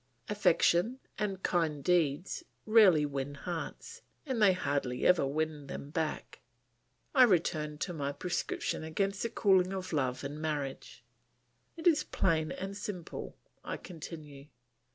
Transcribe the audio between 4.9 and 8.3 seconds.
ever win them back. I return to my